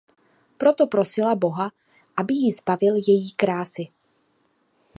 [0.57, 1.67] Proto prosila boha
[2.17, 3.87] aby ji zbavil její krásy.